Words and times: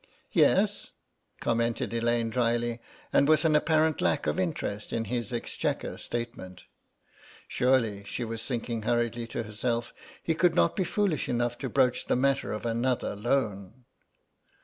"Yes?" 0.31 0.93
commented 1.41 1.93
Elaine 1.93 2.31
dryly 2.31 2.79
and 3.13 3.27
with 3.27 3.45
an 3.45 3.55
apparent 3.55 4.01
lack 4.01 4.25
of 4.25 4.39
interest 4.39 4.91
in 4.91 5.05
his 5.05 5.31
exchequer 5.31 5.99
statement. 5.99 6.63
Surely, 7.47 8.03
she 8.05 8.23
was 8.25 8.43
thinking 8.43 8.81
hurriedly 8.81 9.27
to 9.27 9.43
herself, 9.43 9.93
he 10.23 10.33
could 10.33 10.55
not 10.55 10.75
be 10.75 10.85
foolish 10.85 11.29
enough 11.29 11.55
to 11.59 11.69
broach 11.69 12.05
the 12.07 12.15
matter 12.15 12.51
of 12.51 12.65
another 12.65 13.15
loan. 13.15 13.85